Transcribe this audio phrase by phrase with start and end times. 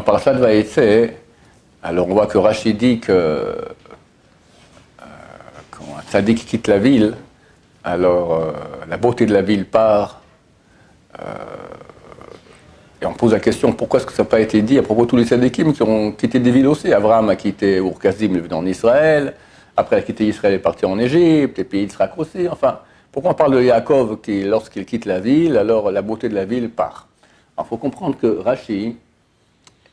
[0.00, 0.80] Parashat Vaïtse,
[1.82, 3.54] alors on voit que Rachid dit que euh,
[5.70, 7.14] quand un tzaddik quitte la ville,
[7.84, 8.52] alors euh,
[8.88, 10.20] la beauté de la ville part.
[11.18, 11.24] Euh,
[13.00, 15.04] et on pose la question pourquoi est-ce que ça n'a pas été dit à propos
[15.04, 16.92] de tous les tzaddikim qui ont quitté des villes aussi?
[16.92, 19.34] Abraham a quitté Ur-Kazim, il est venu en Israël.
[19.76, 22.48] Après, il a quitté Israël, il est parti en Égypte, puis il sera aussi.
[22.48, 22.80] Enfin,
[23.12, 26.44] pourquoi on parle de Yaakov qui, lorsqu'il quitte la ville, alors la beauté de la
[26.44, 27.06] ville part?
[27.56, 28.96] Il faut comprendre que Rachid,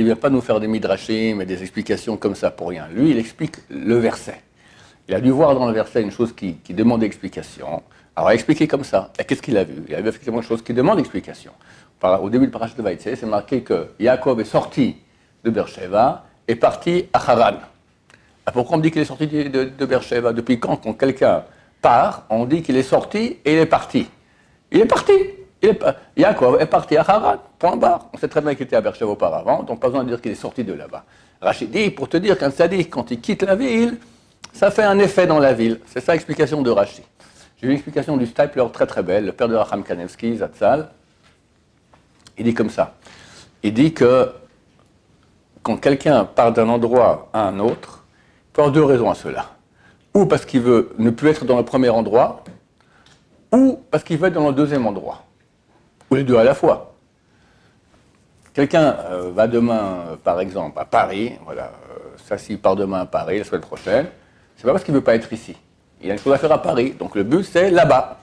[0.00, 2.88] il ne vient pas nous faire des midrashim et des explications comme ça pour rien.
[2.88, 4.40] Lui, il explique le verset.
[5.06, 7.82] Il a dû voir dans le verset une chose qui, demande explication.
[8.16, 9.12] Alors, expliqué comme ça.
[9.18, 9.74] Et qu'est-ce qu'il a vu?
[9.88, 11.52] Il a vu effectivement une chose qui demande explication.
[12.02, 14.96] Au début du parachat de Vaïtse, c'est marqué que Yaakov est sorti
[15.44, 17.58] de Beersheba et parti à Haran.
[18.46, 21.44] Ah, pourquoi on dit qu'il est sorti de, de, Depuis quand, quand quelqu'un
[21.82, 24.08] part, on dit qu'il est sorti et il est parti
[24.72, 25.12] Il est parti
[25.62, 25.82] il est,
[26.16, 28.06] est parti à Haran, point barre.
[28.12, 30.32] On sait très bien qu'il était à Beersheba auparavant, donc pas besoin de dire qu'il
[30.32, 31.04] est sorti de là-bas.
[31.40, 33.98] Rachid dit, pour te dire qu'un sadique, quand il quitte la ville,
[34.52, 35.80] ça fait un effet dans la ville.
[35.86, 37.04] C'est ça l'explication de Rachid.
[37.60, 40.88] J'ai une explication du Stipler très très belle, le père de Racham Kanevski, Zatzal.
[42.38, 42.94] Il dit comme ça.
[43.62, 44.32] Il dit que
[45.62, 48.04] quand quelqu'un part d'un endroit à un autre,
[48.48, 49.50] il peut avoir deux raisons à cela.
[50.14, 52.42] Ou parce qu'il veut ne plus être dans le premier endroit,
[53.52, 55.24] ou parce qu'il veut être dans le deuxième endroit.
[56.10, 56.94] Ou les deux à la fois.
[58.52, 63.02] Quelqu'un euh, va demain, euh, par exemple, à Paris, voilà, euh, ça s'il part demain
[63.02, 64.06] à Paris, la semaine prochaine,
[64.56, 65.56] c'est pas parce qu'il ne veut pas être ici.
[66.02, 68.18] Il a une chose à faire à Paris, donc le but c'est là-bas.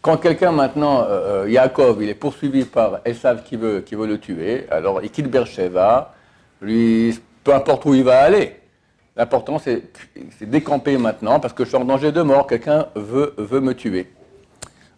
[0.00, 1.06] Quand quelqu'un maintenant,
[1.46, 3.00] Yaakov, il est poursuivi par
[3.44, 6.14] qui veut, qui veut le tuer, alors il quitte Beersheba,
[6.62, 8.58] lui, peu importe où il va aller,
[9.18, 9.82] L'important, c'est
[10.40, 12.46] décamper maintenant parce que je suis en danger de mort.
[12.46, 14.08] Quelqu'un veut me tuer.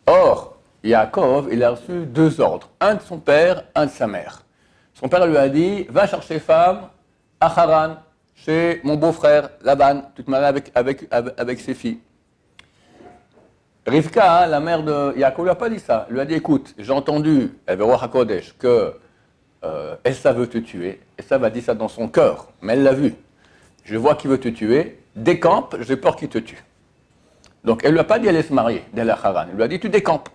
[0.06, 0.49] Or,
[0.82, 2.70] Yaakov, il a reçu deux ordres.
[2.80, 4.42] Un de son père, un de sa mère.
[4.94, 6.88] Son père lui a dit Va chercher femme
[7.40, 7.96] à Haran,
[8.34, 10.44] chez mon beau-frère Laban, toute mal
[10.74, 12.00] avec, ses filles.
[13.86, 16.06] Rivka, la mère de Yaakov, lui a pas dit ça.
[16.08, 18.94] Elle lui a dit Écoute, j'ai entendu, elle veut voir Kodesh, que
[19.64, 21.00] euh, veut te tuer.
[21.18, 23.14] Essa va dit ça dans son cœur, mais elle l'a vu
[23.90, 26.62] je vois qu'il veut te tuer, décampe, j'ai peur qu'il te tue.
[27.64, 29.46] Donc elle ne lui a pas dit d'aller se marier, d'aller à Haran.
[29.50, 30.28] Elle lui a dit tu décampes.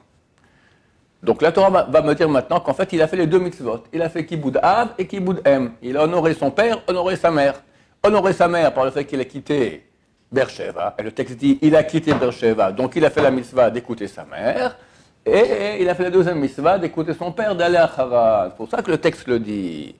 [1.25, 3.83] Donc la Torah va, me dire maintenant qu'en fait il a fait les deux mitzvot.
[3.91, 5.71] Il a fait Kiboud Av et Kiboud M.
[5.81, 7.61] Il a honoré son père, honoré sa mère.
[8.03, 9.87] Honoré sa mère par le fait qu'il a quitté
[10.31, 10.95] Beersheba.
[10.99, 12.71] Et le texte dit il a quitté Beersheba.
[12.71, 14.77] Donc il a fait la mitzvah d'écouter sa mère.
[15.25, 18.49] Et il a fait la deuxième mitzvah d'écouter son père, d'aller à Haran.
[18.51, 19.95] C'est pour ça que le texte le dit.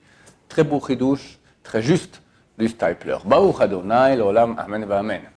[0.47, 2.21] Très beau chidouche, très juste
[2.59, 3.17] du Stipler.
[3.25, 5.21] Baruch Adonai, l'olam, amen, amen.